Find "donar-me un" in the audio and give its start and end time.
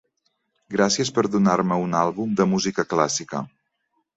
1.35-1.93